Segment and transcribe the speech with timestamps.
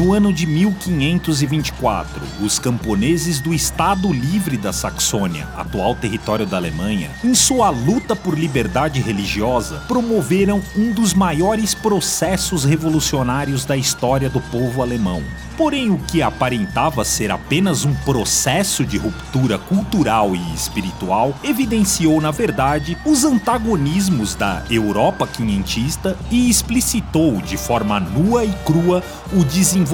[0.00, 7.10] No ano de 1524, os camponeses do Estado Livre da Saxônia, atual território da Alemanha,
[7.22, 14.40] em sua luta por liberdade religiosa, promoveram um dos maiores processos revolucionários da história do
[14.40, 15.22] povo alemão.
[15.58, 22.30] Porém, o que aparentava ser apenas um processo de ruptura cultural e espiritual evidenciou, na
[22.30, 29.04] verdade, os antagonismos da Europa quinhentista e explicitou de forma nua e crua
[29.34, 29.89] o desenvolvimento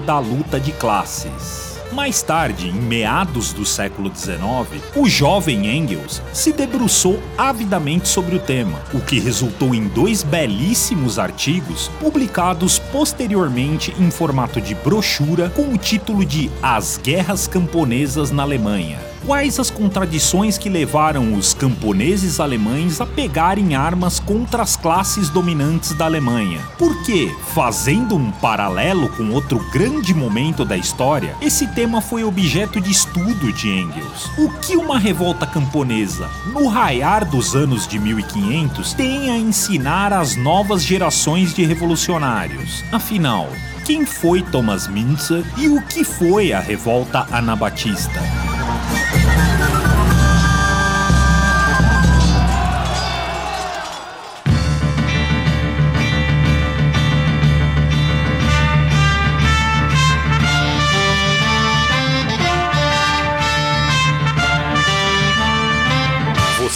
[0.00, 1.80] da luta de classes.
[1.92, 8.40] Mais tarde, em meados do século XIX, o jovem Engels se debruçou avidamente sobre o
[8.40, 15.72] tema, o que resultou em dois belíssimos artigos publicados posteriormente em formato de brochura com
[15.72, 22.40] o título de As Guerras Camponesas na Alemanha quais as contradições que levaram os camponeses
[22.40, 26.60] alemães a pegarem armas contra as classes dominantes da Alemanha.
[26.78, 32.90] Porque, fazendo um paralelo com outro grande momento da história, esse tema foi objeto de
[32.90, 34.30] estudo de Engels.
[34.38, 40.36] O que uma revolta camponesa, no raiar dos anos de 1500, tem a ensinar às
[40.36, 42.84] novas gerações de revolucionários?
[42.92, 43.48] Afinal,
[43.84, 48.20] quem foi Thomas Mintzer e o que foi a revolta anabatista?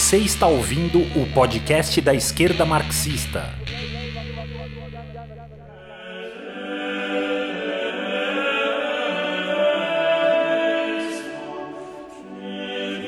[0.07, 3.53] Você está ouvindo o podcast da esquerda marxista.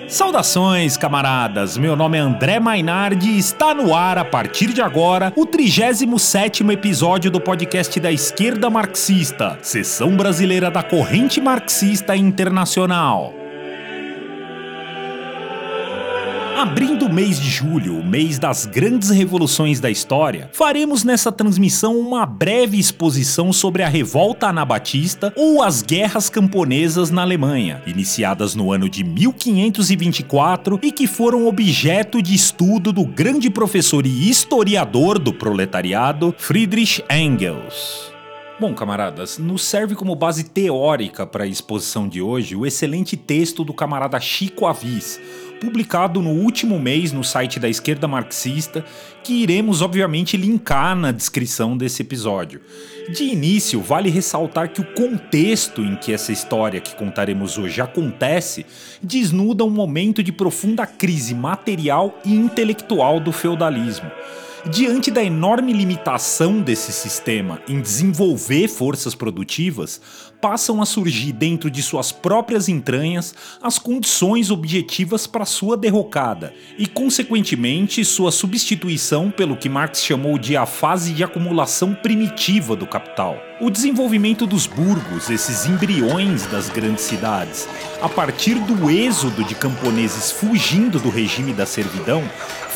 [0.09, 1.77] Saudações, camaradas!
[1.77, 6.69] Meu nome é André Mainardi e está no ar, a partir de agora, o 37º
[6.69, 13.38] episódio do podcast da Esquerda Marxista, sessão brasileira da Corrente Marxista Internacional.
[16.59, 21.97] Abrindo o mês de julho, o mês das grandes revoluções da história, faremos nessa transmissão
[21.97, 28.73] uma breve exposição sobre a revolta anabatista ou as guerras camponesas na Alemanha, iniciadas no
[28.73, 35.31] ano de 1524 e que foram objeto de estudo do grande professor e historiador do
[35.31, 38.11] proletariado Friedrich Engels.
[38.59, 43.63] Bom, camaradas, nos serve como base teórica para a exposição de hoje o excelente texto
[43.63, 45.17] do camarada Chico Avis,
[45.59, 48.83] publicado no último mês no site da esquerda marxista,
[49.23, 52.61] que iremos obviamente linkar na descrição desse episódio.
[53.09, 58.65] De início, vale ressaltar que o contexto em que essa história que contaremos hoje acontece
[59.01, 64.09] desnuda um momento de profunda crise material e intelectual do feudalismo.
[64.65, 70.01] Diante da enorme limitação desse sistema em desenvolver forças produtivas,
[70.41, 76.85] passam a surgir dentro de suas próprias entranhas as condições objetivas para sua derrocada e,
[76.87, 83.37] consequentemente, sua substituição pelo que Marx chamou de a fase de acumulação primitiva do capital.
[83.61, 87.67] O desenvolvimento dos burgos, esses embriões das grandes cidades,
[88.01, 92.23] a partir do êxodo de camponeses fugindo do regime da servidão,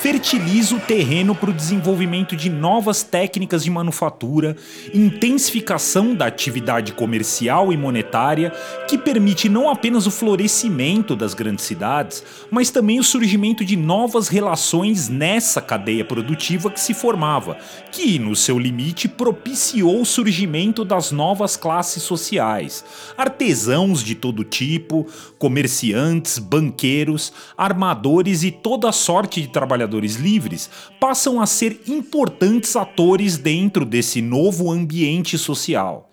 [0.03, 4.53] fertiliza o terreno para o desenvolvimento de novas técnicas de manufatura,
[4.93, 8.51] intensificação da atividade comercial e monetária,
[8.89, 12.21] que permite não apenas o florescimento das grandes cidades,
[12.51, 17.55] mas também o surgimento de novas relações nessa cadeia produtiva que se formava,
[17.89, 22.83] que, no seu limite, propiciou o surgimento das novas classes sociais,
[23.17, 25.07] artesãos de todo tipo,
[25.39, 33.37] comerciantes, banqueiros, armadores e toda sorte de trabalhadores trabalhadores livres passam a ser importantes atores
[33.37, 36.09] dentro desse novo ambiente social.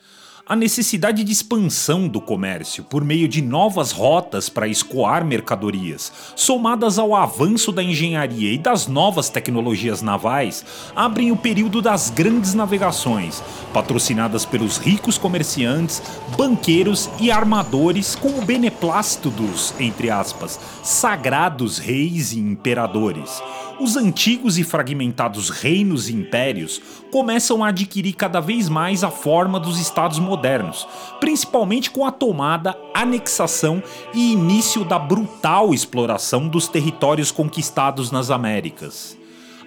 [0.51, 6.99] A necessidade de expansão do comércio por meio de novas rotas para escoar mercadorias, somadas
[6.99, 13.41] ao avanço da engenharia e das novas tecnologias navais, abrem o período das grandes navegações,
[13.73, 16.03] patrocinadas pelos ricos comerciantes,
[16.37, 23.41] banqueiros e armadores com o beneplácito dos, entre aspas, sagrados reis e imperadores
[23.81, 26.81] os antigos e fragmentados reinos e impérios
[27.11, 30.87] começam a adquirir cada vez mais a forma dos estados modernos,
[31.19, 33.83] principalmente com a tomada, anexação
[34.13, 39.20] e início da brutal exploração dos territórios conquistados nas Américas.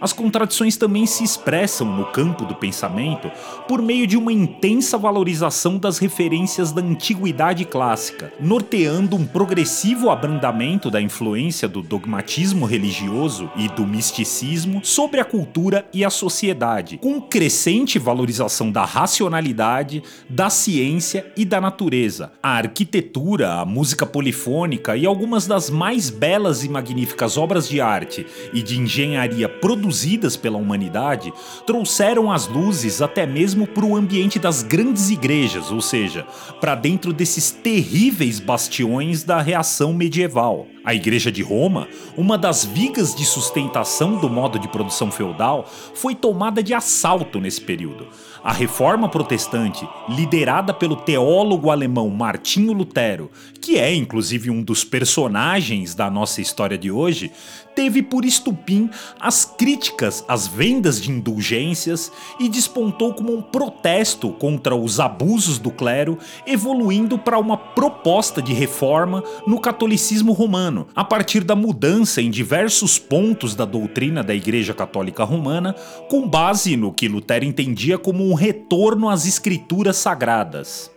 [0.03, 3.31] As contradições também se expressam no campo do pensamento
[3.69, 10.91] por meio de uma intensa valorização das referências da antiguidade clássica, norteando um progressivo abrandamento
[10.91, 17.21] da influência do dogmatismo religioso e do misticismo sobre a cultura e a sociedade, com
[17.21, 22.33] crescente valorização da racionalidade, da ciência e da natureza.
[22.43, 28.27] A arquitetura, a música polifônica e algumas das mais belas e magníficas obras de arte
[28.51, 29.92] e de engenharia produzidas
[30.41, 31.31] pela humanidade
[31.65, 36.25] trouxeram as luzes até mesmo para o ambiente das grandes igrejas, ou seja,
[36.59, 40.67] para dentro desses terríveis bastiões da reação medieval.
[40.83, 41.87] A Igreja de Roma,
[42.17, 47.61] uma das vigas de sustentação do modo de produção feudal, foi tomada de assalto nesse
[47.61, 48.07] período.
[48.43, 53.31] A reforma protestante, liderada pelo teólogo alemão Martinho Lutero,
[53.61, 57.31] que é inclusive um dos personagens da nossa história de hoje,
[57.73, 58.89] teve por estupim
[59.19, 65.71] as críticas às vendas de indulgências e despontou como um protesto contra os abusos do
[65.71, 72.29] clero, evoluindo para uma proposta de reforma no catolicismo romano, a partir da mudança em
[72.29, 75.73] diversos pontos da doutrina da Igreja Católica Romana,
[76.09, 80.91] com base no que Lutero entendia como um retorno às escrituras sagradas.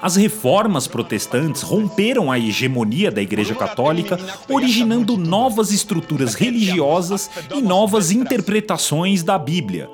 [0.00, 4.18] As reformas protestantes romperam a hegemonia da Igreja Católica,
[4.48, 9.88] originando novas estruturas religiosas e novas interpretações da Bíblia.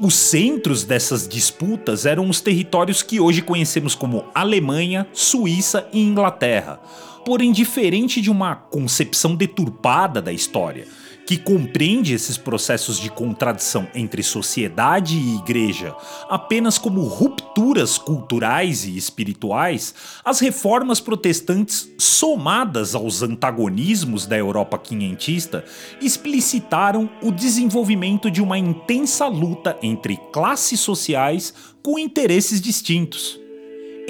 [0.00, 6.80] Os centros dessas disputas eram os territórios que hoje conhecemos como Alemanha, Suíça e Inglaterra.
[7.24, 10.86] Porém, diferente de uma concepção deturpada da história,
[11.28, 15.94] que compreende esses processos de contradição entre sociedade e igreja
[16.26, 19.94] apenas como rupturas culturais e espirituais,
[20.24, 25.62] as reformas protestantes, somadas aos antagonismos da Europa quinhentista,
[26.00, 33.38] explicitaram o desenvolvimento de uma intensa luta entre classes sociais com interesses distintos.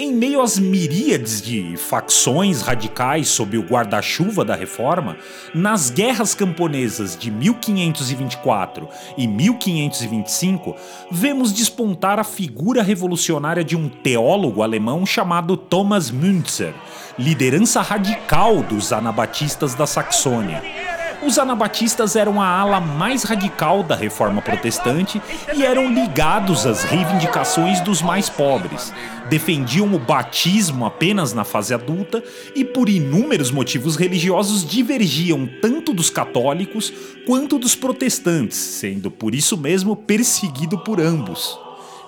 [0.01, 5.17] Em meio às miríades de facções radicais sob o guarda-chuva da reforma,
[5.53, 8.87] nas guerras camponesas de 1524
[9.17, 10.73] e 1525,
[11.11, 16.73] vemos despontar a figura revolucionária de um teólogo alemão chamado Thomas Münzer,
[17.17, 20.88] liderança radical dos anabatistas da Saxônia.
[21.21, 25.21] Os anabatistas eram a ala mais radical da reforma protestante
[25.53, 28.93] e eram ligados às reivindicações dos mais pobres.
[29.29, 32.23] Defendiam o batismo apenas na fase adulta
[32.55, 36.91] e, por inúmeros motivos religiosos, divergiam tanto dos católicos
[37.25, 41.59] quanto dos protestantes, sendo por isso mesmo perseguido por ambos.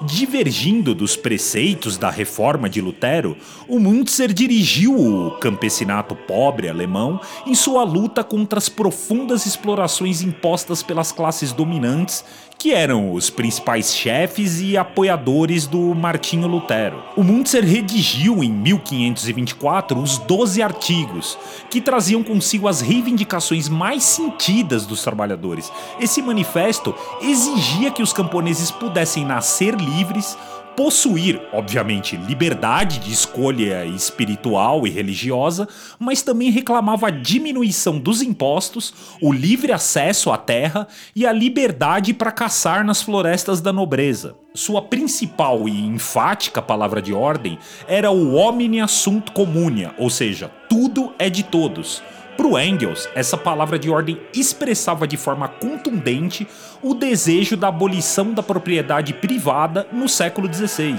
[0.03, 3.37] Divergindo dos preceitos da reforma de Lutero,
[3.67, 10.81] o Münzer dirigiu o campesinato pobre alemão em sua luta contra as profundas explorações impostas
[10.81, 12.25] pelas classes dominantes
[12.61, 17.01] que eram os principais chefes e apoiadores do Martinho Lutero.
[17.17, 21.39] O Münzer redigiu em 1524 os Doze Artigos,
[21.71, 25.71] que traziam consigo as reivindicações mais sentidas dos trabalhadores.
[25.99, 30.37] Esse manifesto exigia que os camponeses pudessem nascer livres,
[30.75, 35.67] possuir, obviamente, liberdade de escolha espiritual e religiosa,
[35.99, 42.13] mas também reclamava a diminuição dos impostos, o livre acesso à terra e a liberdade
[42.13, 44.35] para caçar nas florestas da nobreza.
[44.53, 47.57] Sua principal e enfática palavra de ordem
[47.87, 52.01] era o homine assunt communia, ou seja, tudo é de todos.
[52.41, 56.47] Para o Engels, essa palavra de ordem expressava de forma contundente
[56.81, 60.97] o desejo da abolição da propriedade privada no século XVI.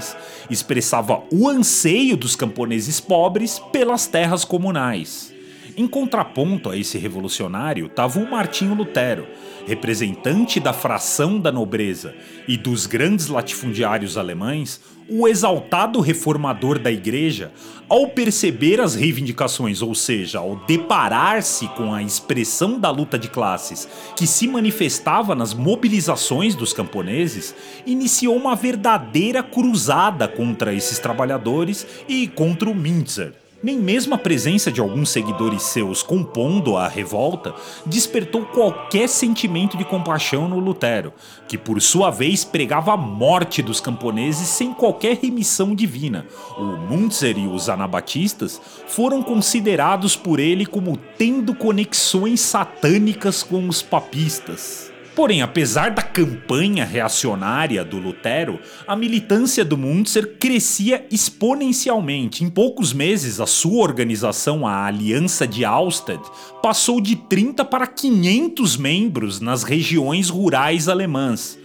[0.49, 5.32] Expressava o anseio dos camponeses pobres pelas terras comunais.
[5.75, 9.27] Em contraponto a esse revolucionário estava o Martinho Lutero,
[9.65, 12.13] representante da fração da nobreza
[12.47, 17.51] e dos grandes latifundiários alemães, o exaltado reformador da igreja,
[17.89, 23.87] ao perceber as reivindicações, ou seja, ao deparar-se com a expressão da luta de classes
[24.15, 32.27] que se manifestava nas mobilizações dos camponeses, iniciou uma verdadeira cruzada contra esses trabalhadores e
[32.27, 33.42] contra o Mintzer.
[33.63, 37.55] Nem mesmo a presença de alguns seguidores seus compondo a revolta
[37.85, 41.13] despertou qualquer sentimento de compaixão no Lutero,
[41.47, 46.27] que por sua vez pregava a morte dos camponeses sem qualquer remissão divina.
[46.57, 53.81] O Munzer e os anabatistas foram considerados por ele como tendo conexões satânicas com os
[53.81, 54.92] papistas.
[55.15, 62.43] Porém, apesar da campanha reacionária do Lutero, a militância do Munzer crescia exponencialmente.
[62.43, 66.19] Em poucos meses, a sua organização, a Aliança de Alsted,
[66.63, 71.59] passou de 30 para 500 membros nas regiões rurais alemãs.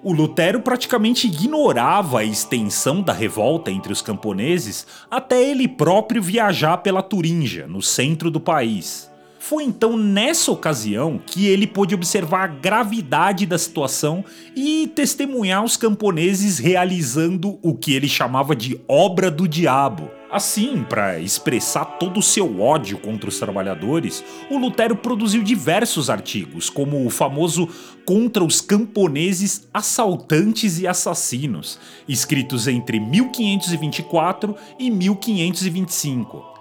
[0.00, 6.78] O Lutero praticamente ignorava a extensão da revolta entre os camponeses até ele próprio viajar
[6.78, 9.11] pela Turíngia, no centro do país.
[9.44, 15.76] Foi então nessa ocasião que ele pôde observar a gravidade da situação e testemunhar os
[15.76, 20.08] camponeses realizando o que ele chamava de obra do diabo.
[20.30, 26.70] Assim, para expressar todo o seu ódio contra os trabalhadores, o Lutero produziu diversos artigos,
[26.70, 27.68] como o famoso
[28.06, 36.51] Contra os Camponeses Assaltantes e Assassinos, escritos entre 1524 e 1525.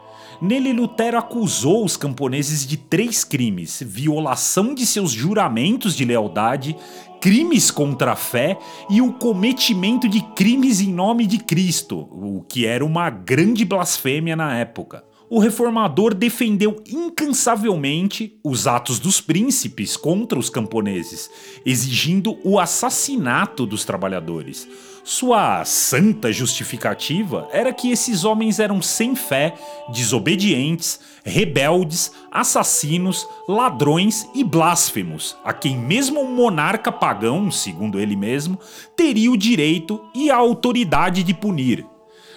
[0.42, 6.76] Nele, Lutero acusou os camponeses de três crimes: violação de seus juramentos de lealdade,
[7.22, 8.58] crimes contra a fé
[8.90, 14.36] e o cometimento de crimes em nome de Cristo, o que era uma grande blasfêmia
[14.36, 21.32] na época o reformador defendeu incansavelmente os atos dos príncipes contra os camponeses,
[21.66, 24.68] exigindo o assassinato dos trabalhadores.
[25.04, 29.56] Sua santa justificativa era que esses homens eram sem fé,
[29.90, 38.60] desobedientes, rebeldes, assassinos, ladrões e blasfemos, a quem mesmo um monarca pagão, segundo ele mesmo,
[38.96, 41.84] teria o direito e a autoridade de punir.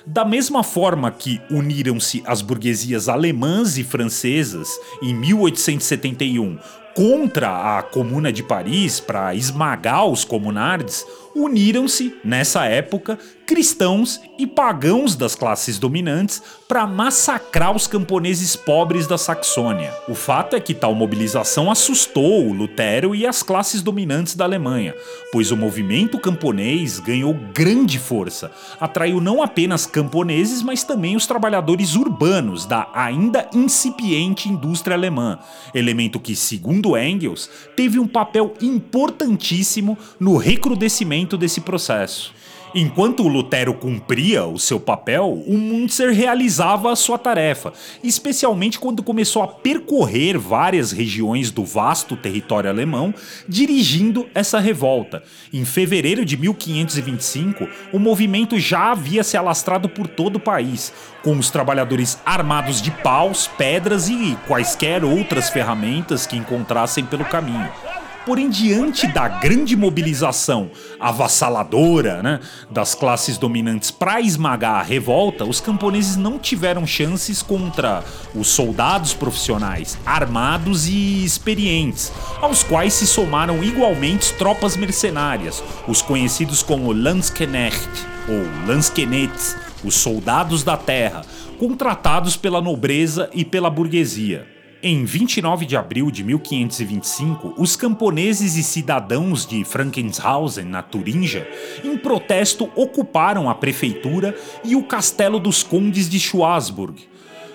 [0.07, 4.69] Da mesma forma que uniram-se as burguesias alemãs e francesas
[5.03, 6.59] em 1871
[6.95, 11.05] contra a Comuna de Paris para esmagar os comunardes,
[11.35, 19.19] uniram-se, nessa época, cristãos e pagãos das classes dominantes para massacrar os camponeses pobres da
[19.19, 19.93] Saxônia.
[20.09, 24.95] O fato é que tal mobilização assustou Lutero e as classes dominantes da Alemanha,
[25.31, 28.51] pois o movimento camponês ganhou grande força,
[28.81, 35.39] atraiu não apenas camponeses, mas também os trabalhadores urbanos da ainda incipiente indústria alemã,
[35.75, 42.35] elemento que, segundo Engels, teve um papel importantíssimo no recrudescimento desse processo.
[42.77, 49.43] Enquanto Lutero cumpria o seu papel, o Munzer realizava a sua tarefa, especialmente quando começou
[49.45, 53.15] a percorrer várias regiões do vasto território alemão,
[53.49, 55.23] dirigindo essa revolta.
[55.53, 61.39] Em fevereiro de 1525, o movimento já havia se alastrado por todo o país, com
[61.39, 67.71] os trabalhadores armados de paus, pedras e quaisquer outras ferramentas que encontrassem pelo caminho.
[68.27, 72.41] Porém, diante da grande mobilização avassaladora né,
[72.71, 78.03] das classes dominantes para esmagar a revolta, os camponeses não tiveram chances contra
[78.35, 86.63] os soldados profissionais, armados e experientes, aos quais se somaram igualmente tropas mercenárias, os conhecidos
[86.63, 87.91] como Landsknecht
[88.27, 89.55] ou Landsknechts,
[89.85, 91.27] os soldados da terra,
[91.59, 94.54] contratados pela nobreza e pela burguesia.
[94.87, 101.51] Em 29 de abril de 1525, os camponeses e cidadãos de Frankenshausen, na Turíngia,
[101.83, 107.03] em protesto ocuparam a prefeitura e o castelo dos condes de Schwarzburg.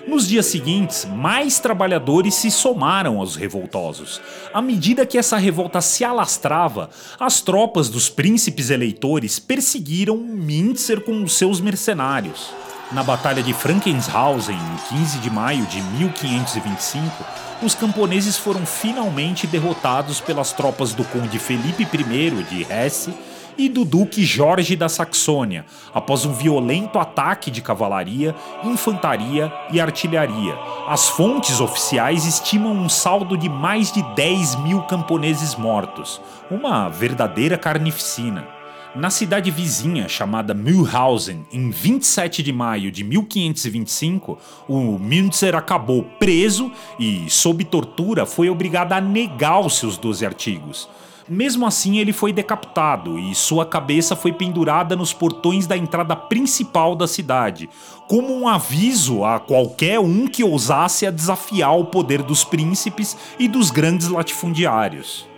[0.08, 4.20] Nos dias seguintes, mais trabalhadores se somaram aos revoltosos.
[4.52, 11.24] À medida que essa revolta se alastrava, as tropas dos príncipes eleitores perseguiram Mintzer com
[11.28, 12.50] seus mercenários.
[12.92, 17.24] Na Batalha de Frankenshausen, em 15 de maio de 1525,
[17.62, 23.14] os camponeses foram finalmente derrotados pelas tropas do conde Felipe I de Hesse
[23.56, 30.58] e do duque Jorge da Saxônia, após um violento ataque de cavalaria, infantaria e artilharia.
[30.88, 36.20] As fontes oficiais estimam um saldo de mais de 10 mil camponeses mortos,
[36.50, 38.59] uma verdadeira carnificina.
[38.92, 44.36] Na cidade vizinha, chamada Mühlhausen, em 27 de maio de 1525,
[44.68, 50.88] o Münzer acabou preso e, sob tortura, foi obrigado a negar os seus 12 artigos.
[51.28, 56.96] Mesmo assim, ele foi decapitado e sua cabeça foi pendurada nos portões da entrada principal
[56.96, 57.70] da cidade,
[58.08, 63.46] como um aviso a qualquer um que ousasse a desafiar o poder dos príncipes e
[63.46, 65.29] dos grandes latifundiários.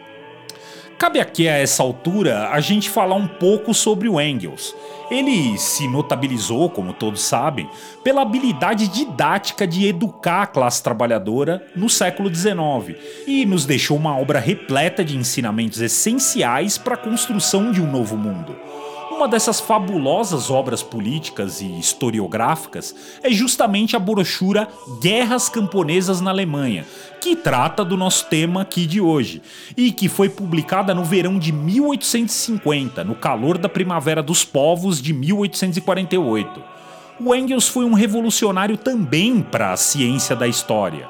[1.02, 4.72] Cabe aqui a essa altura a gente falar um pouco sobre o Engels.
[5.10, 7.68] Ele se notabilizou, como todos sabem,
[8.04, 14.16] pela habilidade didática de educar a classe trabalhadora no século XIX e nos deixou uma
[14.16, 18.54] obra repleta de ensinamentos essenciais para a construção de um novo mundo
[19.22, 24.66] Uma dessas fabulosas obras políticas e historiográficas é justamente a brochura
[25.00, 26.84] Guerras Camponesas na Alemanha,
[27.20, 29.40] que trata do nosso tema aqui de hoje,
[29.76, 35.12] e que foi publicada no verão de 1850, no calor da Primavera dos Povos de
[35.12, 36.60] 1848.
[37.20, 41.08] O Engels foi um revolucionário também para a ciência da história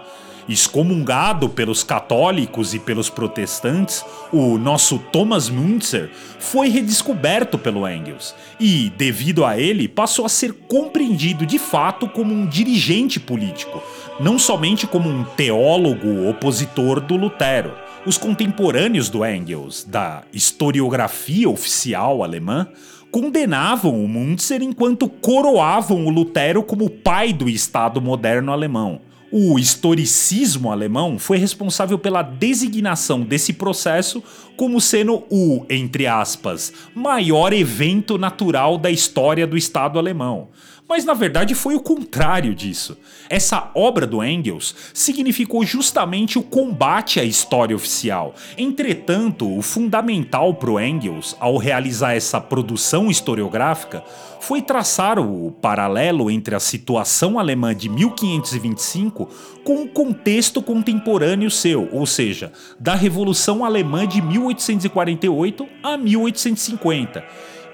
[0.48, 8.90] excomungado pelos católicos e pelos protestantes, o nosso Thomas Müntzer foi redescoberto pelo Engels e,
[8.96, 13.82] devido a ele, passou a ser compreendido de fato como um dirigente político,
[14.20, 17.72] não somente como um teólogo opositor do Lutero.
[18.04, 22.66] Os contemporâneos do Engels, da historiografia oficial alemã,
[23.12, 29.00] condenavam o Müntzer enquanto coroavam o Lutero como pai do Estado moderno alemão.
[29.34, 34.22] O historicismo alemão foi responsável pela designação desse processo
[34.58, 40.48] como sendo o, entre aspas, maior evento natural da história do Estado alemão.
[40.88, 42.98] Mas na verdade foi o contrário disso.
[43.30, 48.34] Essa obra do Engels significou justamente o combate à história oficial.
[48.58, 54.04] Entretanto, o fundamental para Engels, ao realizar essa produção historiográfica,
[54.40, 59.28] foi traçar o paralelo entre a situação alemã de 1525
[59.64, 67.24] com o contexto contemporâneo seu, ou seja, da Revolução Alemã de 1848 a 1850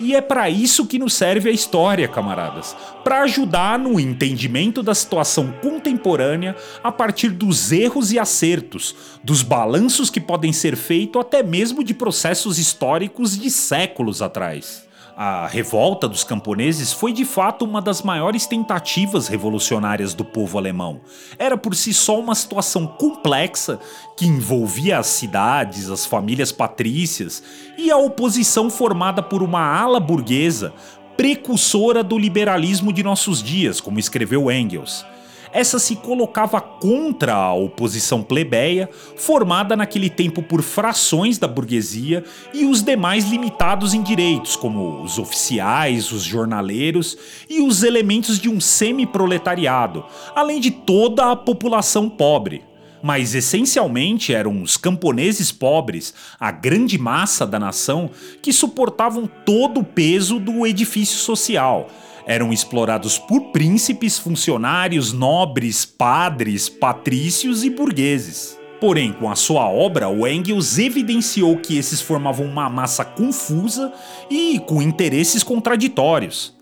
[0.00, 4.94] e é para isso que nos serve a história, camaradas, para ajudar no entendimento da
[4.94, 11.42] situação contemporânea a partir dos erros e acertos, dos balanços que podem ser feitos até
[11.42, 14.87] mesmo de processos históricos de séculos atrás.
[15.20, 21.00] A revolta dos camponeses foi de fato uma das maiores tentativas revolucionárias do povo alemão.
[21.36, 23.80] Era por si só uma situação complexa
[24.16, 27.42] que envolvia as cidades, as famílias patrícias
[27.76, 30.72] e a oposição formada por uma ala burguesa
[31.16, 35.04] precursora do liberalismo de nossos dias, como escreveu Engels
[35.52, 42.64] essa se colocava contra a oposição plebeia, formada naquele tempo por frações da burguesia e
[42.64, 47.16] os demais limitados em direitos, como os oficiais, os jornaleiros
[47.48, 52.64] e os elementos de um semi-proletariado, além de toda a população pobre.
[53.02, 58.10] Mas essencialmente eram os camponeses pobres, a grande massa da nação,
[58.42, 61.88] que suportavam todo o peso do edifício social
[62.28, 68.58] eram explorados por príncipes, funcionários, nobres, padres, patrícios e burgueses.
[68.78, 73.90] Porém, com a sua obra, o Engels evidenciou que esses formavam uma massa confusa
[74.30, 76.57] e com interesses contraditórios.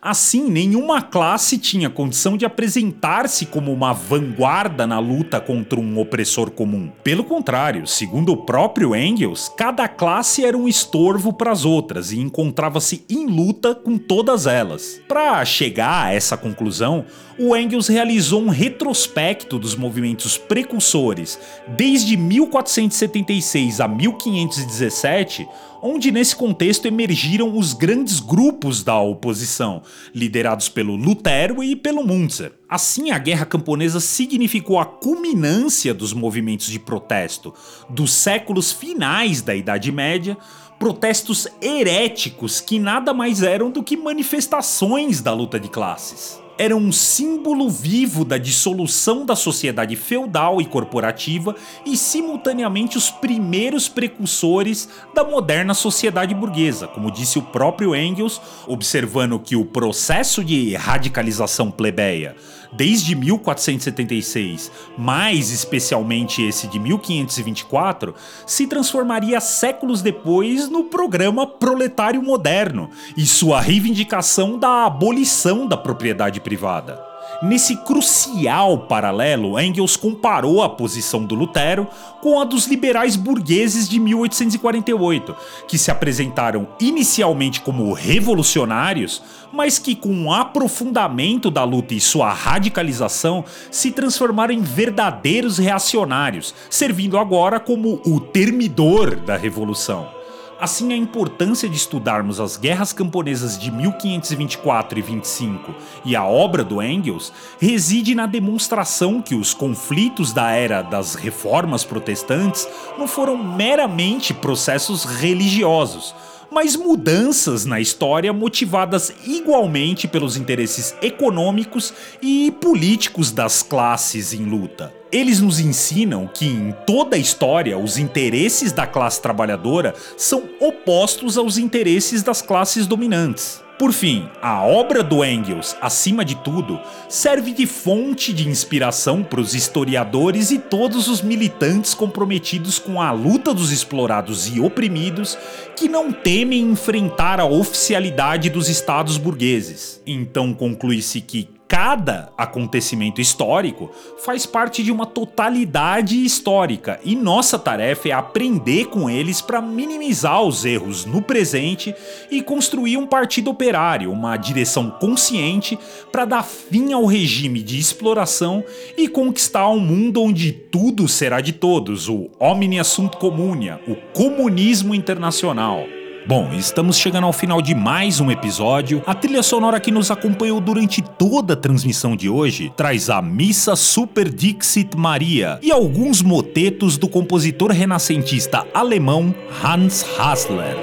[0.00, 6.52] Assim, nenhuma classe tinha condição de apresentar-se como uma vanguarda na luta contra um opressor
[6.52, 6.88] comum.
[7.02, 12.20] Pelo contrário, segundo o próprio Engels, cada classe era um estorvo para as outras e
[12.20, 15.00] encontrava-se em luta com todas elas.
[15.08, 17.04] Para chegar a essa conclusão,
[17.36, 21.40] o Engels realizou um retrospecto dos movimentos precursores
[21.76, 25.48] desde 1476 a 1517
[25.82, 29.82] onde nesse contexto emergiram os grandes grupos da oposição,
[30.14, 32.52] liderados pelo Lutero e pelo Munzer.
[32.68, 37.54] Assim, a Guerra Camponesa significou a culminância dos movimentos de protesto
[37.88, 40.36] dos séculos finais da Idade Média,
[40.78, 46.90] protestos heréticos que nada mais eram do que manifestações da luta de classes era um
[46.90, 51.54] símbolo vivo da dissolução da sociedade feudal e corporativa
[51.86, 59.38] e, simultaneamente, os primeiros precursores da moderna sociedade burguesa, como disse o próprio Engels, observando
[59.38, 62.34] que o processo de radicalização plebeia
[62.72, 68.14] desde 1476, mais especialmente esse de 1524,
[68.46, 76.40] se transformaria séculos depois no programa Proletário Moderno e sua reivindicação da abolição da propriedade
[76.40, 77.07] privada.
[77.40, 81.86] Nesse crucial paralelo, Engels comparou a posição do Lutero
[82.20, 85.36] com a dos liberais burgueses de 1848,
[85.68, 89.22] que se apresentaram inicialmente como revolucionários,
[89.52, 96.52] mas que, com o aprofundamento da luta e sua radicalização, se transformaram em verdadeiros reacionários,
[96.68, 100.17] servindo agora como o termidor da revolução.
[100.60, 105.72] Assim, a importância de estudarmos as guerras camponesas de 1524 e 25
[106.04, 111.84] e a obra do Engels reside na demonstração que os conflitos da era das reformas
[111.84, 112.68] protestantes
[112.98, 116.12] não foram meramente processos religiosos,
[116.50, 124.92] mas mudanças na história motivadas igualmente pelos interesses econômicos e políticos das classes em luta.
[125.10, 131.38] Eles nos ensinam que em toda a história os interesses da classe trabalhadora são opostos
[131.38, 133.67] aos interesses das classes dominantes.
[133.78, 139.40] Por fim, a obra do Engels, acima de tudo, serve de fonte de inspiração para
[139.40, 145.38] os historiadores e todos os militantes comprometidos com a luta dos explorados e oprimidos
[145.76, 150.02] que não temem enfrentar a oficialidade dos estados burgueses.
[150.04, 153.90] Então conclui-se que cada acontecimento histórico
[154.24, 160.42] faz parte de uma totalidade histórica e nossa tarefa é aprender com eles para minimizar
[160.42, 161.94] os erros no presente
[162.30, 165.78] e construir um partido operário, uma direção consciente
[166.10, 168.64] para dar fim ao regime de exploração
[168.96, 174.94] e conquistar um mundo onde tudo será de todos, o omni sunt comunia, o comunismo
[174.94, 175.97] internacional.
[176.28, 179.02] Bom, estamos chegando ao final de mais um episódio.
[179.06, 183.74] A trilha sonora que nos acompanhou durante toda a transmissão de hoje traz a Missa
[183.74, 190.76] Super Dixit Maria e alguns motetos do compositor renascentista alemão Hans Hassler.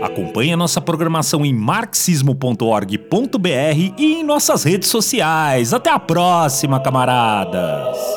[0.00, 3.48] Acompanhe a nossa programação em marxismo.org.br
[3.98, 5.74] e em nossas redes sociais.
[5.74, 8.13] Até a próxima, camaradas!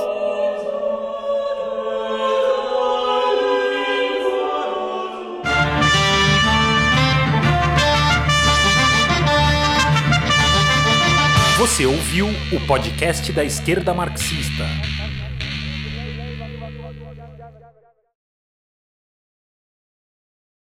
[11.78, 14.66] Você ouviu o podcast da esquerda marxista.